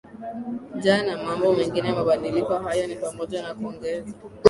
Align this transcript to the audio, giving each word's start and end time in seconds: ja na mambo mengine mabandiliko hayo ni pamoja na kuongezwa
ja 0.83 1.03
na 1.03 1.17
mambo 1.23 1.53
mengine 1.53 1.91
mabandiliko 1.91 2.57
hayo 2.57 2.87
ni 2.87 2.95
pamoja 2.95 3.41
na 3.43 3.55
kuongezwa 3.55 4.13